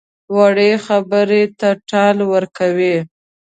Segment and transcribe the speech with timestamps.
[0.35, 2.97] وړې خبرې ته ټال ورکوي.